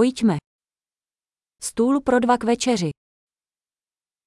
Pojďme. 0.00 0.37
Stůl 1.63 2.01
pro 2.01 2.19
dva 2.19 2.37
k 2.37 2.43
večeři. 2.43 2.91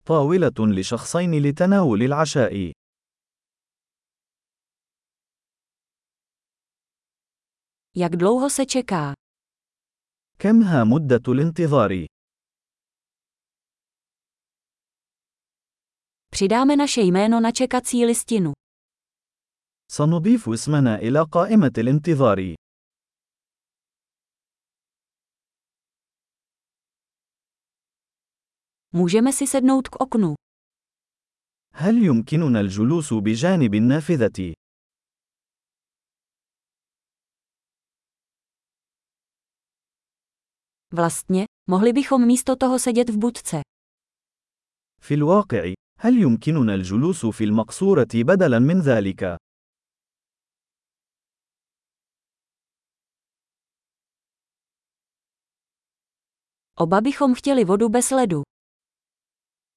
طاولة 0.04 0.80
لشخصين 0.80 1.42
لتناول 1.42 2.02
العشاء. 2.02 2.72
Jak 7.96 8.16
dlouho 8.16 8.50
se 8.50 8.66
čeká? 8.66 9.14
كمها 10.38 10.84
مدة 10.84 11.22
الانتظار؟ 11.28 12.06
Přidáme 16.30 16.76
naše 16.76 17.00
jméno 17.00 17.40
na 17.40 17.52
čekací 17.52 18.04
listinu. 18.04 18.52
سنضيف 19.90 20.48
اسمنا 20.48 20.98
إلى 20.98 21.22
قائمة 21.32 21.72
الانتظار. 21.78 22.54
Můžeme 28.93 29.33
si 29.33 29.47
sednout 29.47 29.87
k 29.87 29.95
oknu. 30.01 30.33
هل 31.73 31.97
يمكننا 32.03 32.59
الجلوس 32.59 33.13
بجانب 33.13 33.73
النافذة؟ 33.73 34.53
Vlastně, 40.93 41.45
mohli 41.69 41.93
bychom 41.93 42.25
místo 42.25 42.55
toho 42.55 42.79
sedět 42.79 43.09
v 43.09 43.17
budce. 43.17 43.61
في 45.01 45.13
الواقع، 45.13 45.73
هل 45.99 46.17
يمكننا 46.17 46.75
الجلوس 46.75 47.25
في 47.25 47.43
المقصورة 47.43 48.07
بدلاً 48.15 48.59
من 48.59 48.81
ذلك؟ 48.81 49.37
Oba 56.79 57.01
bychom 57.01 57.33
chtěli 57.35 57.65
vodu 57.65 57.89
bez 57.89 58.11
ledu. 58.11 58.41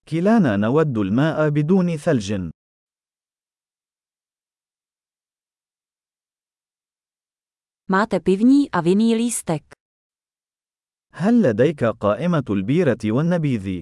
كلانا 0.09 0.55
نود 0.57 0.97
الماء 0.97 1.49
بدون 1.49 1.97
ثلج. 1.97 2.49
Máte 7.89 8.19
pivní 8.19 8.69
a 8.71 8.81
vinný 8.81 9.15
lístek. 9.15 9.63
هل 11.13 11.41
لديك 11.41 11.83
قائمة 11.83 12.43
البيرة 12.49 12.97
والنبيذ؟ 13.05 13.81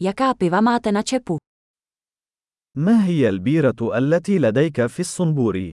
Jaká 0.00 0.34
piva 0.34 0.60
máte 0.60 0.92
na 0.92 1.02
čepu? 1.02 1.38
ما 2.76 3.04
هي 3.06 3.28
البيرة 3.28 3.98
التي 3.98 4.38
لديك 4.38 4.86
في 4.86 5.00
الصنبور؟ 5.00 5.70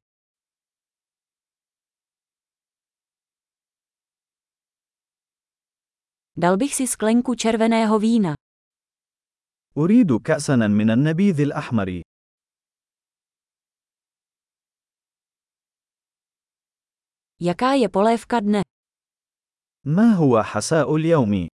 Dal 6.39 6.57
bych 6.57 6.75
si 6.75 6.87
sklenku 6.87 7.35
červeného 7.35 7.99
vína. 7.99 8.35
أريد 9.79 10.13
كأساً 10.23 10.57
من 10.57 10.91
النبيذ 10.91 11.41
الأحمر. 11.41 12.03
Jaká 17.41 17.75
je 17.75 17.89
polévka 17.89 18.41
dne? 18.41 18.63
ما 19.87 20.15
هو 20.15 20.43
حساء 20.43 20.97
اليوم؟ 20.97 21.49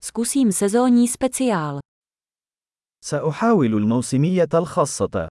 Zkusím 0.00 0.52
sezónní 0.52 1.08
speciál. 1.08 1.80
سأحاول 3.04 3.74
الموسمية 3.74 4.48
الخاصة. 4.54 5.28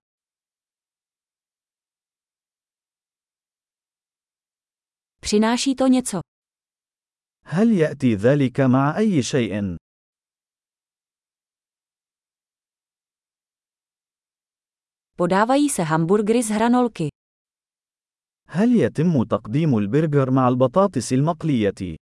Přináší 5.22 5.76
to 5.76 5.88
něco. 5.88 6.20
هل 7.46 7.72
يأتي 7.72 8.16
ذلك 8.16 8.60
مع 8.60 8.98
أي 8.98 9.24
شيء؟ 9.24 9.78
Podávají 15.18 15.70
se 15.70 15.84
hamburgery 15.84 16.44
z 16.44 16.50
hranolky. 16.50 17.10
هل 18.50 18.76
يتم 18.76 19.24
تقديم 19.24 19.78
البرجر 19.78 20.32
مع 20.32 20.48
البطاطس 20.48 21.14
المقلية؟ 21.14 21.98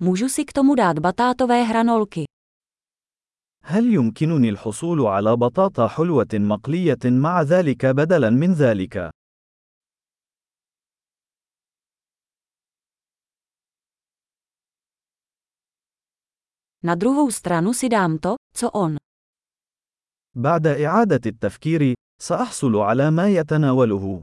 Můžu 0.00 0.28
si 0.28 0.44
k 0.44 0.52
tomu 0.52 0.74
dát 0.74 0.98
batátové 0.98 1.62
hranolky. 1.62 2.24
هل 3.69 3.93
يمكنني 3.93 4.49
الحصول 4.49 5.01
على 5.01 5.35
بطاطا 5.35 5.87
حلوة 5.87 6.27
مقلية 6.33 6.97
مع 7.05 7.41
ذلك 7.41 7.85
بدلاً 7.85 8.29
من 8.29 8.53
ذلك؟ 8.53 9.09
Na 16.83 16.95
druhou 16.95 17.29
stranu 17.29 17.73
si 17.73 17.89
dám 17.89 18.17
to, 18.17 18.35
co 18.59 18.67
on. 18.73 18.97
بعد 20.35 20.67
إعادة 20.67 21.21
التفكير، 21.25 21.93
سأحصل 22.21 22.75
على 22.75 23.11
ما 23.11 23.29
يتناوله. 23.29 24.21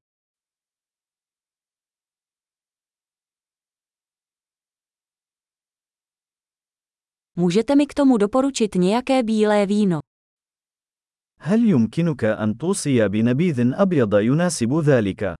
Můžete 7.35 7.75
mi 7.75 7.87
k 7.87 7.93
tomu 7.93 8.17
doporučit 8.17 8.75
nějaké 8.75 9.23
bílé 9.23 9.65
víno. 9.65 9.99
هل 11.43 11.69
يمكنك 11.69 12.23
أن 12.23 12.57
توصي 12.57 13.07
بنبيذ 13.07 13.73
أبيض 13.73 14.13
يناسب 14.13 14.73
ذلك؟ 14.85 15.35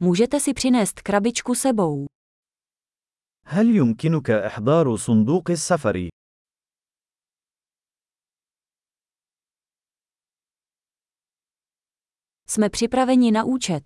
Můžete 0.00 0.40
si 0.40 0.54
přinést 0.54 1.00
krabičku 1.00 1.54
sebou. 1.54 2.06
هل 3.44 3.76
يمكنك 3.76 4.30
إحضار 4.30 4.96
صندوق 4.96 5.50
السفر؟ 5.50 6.08
Jsme 12.48 12.70
připraveni 12.70 13.30
na 13.32 13.44
účet. 13.44 13.84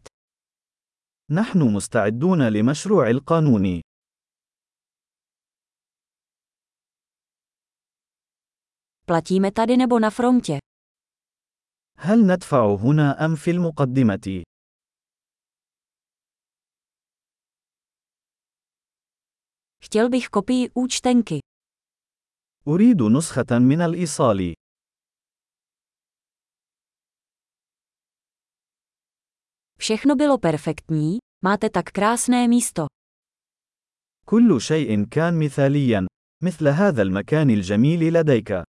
نحن 1.31 1.59
مستعدون 1.75 2.41
لمشروع 2.49 3.09
القانون. 3.09 3.81
Platíme 9.05 9.51
tady 9.51 9.77
nebo 9.77 9.99
na 9.99 10.09
frontě. 10.09 10.57
هل 11.97 12.27
ندفع 12.27 12.75
هنا 12.75 13.25
أم 13.25 13.35
في 13.35 13.51
المقدمة؟ 13.51 14.43
Chtěl 19.79 20.09
bych 20.09 20.27
kopii 20.29 20.69
účtenky. 20.73 21.39
أريد 22.67 23.01
نسخة 23.01 23.59
من 23.59 23.81
الإيصال. 23.81 24.53
Všechno 29.87 30.15
bylo 30.15 30.37
perfektní, 30.37 31.17
máte 31.43 31.69
tak 31.69 31.85
krásné 31.91 32.47
místo. 32.47 32.87
كل 34.25 34.61
شيء 34.61 35.03
كان 35.05 35.39
مثاليا، 35.39 36.07
مثل 36.43 36.67
هذا 36.67 37.01
المكان 37.01 37.49
الجميل 37.49 38.13
لديك. 38.13 38.63